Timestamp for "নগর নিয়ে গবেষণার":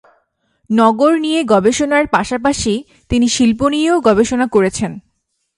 0.69-2.05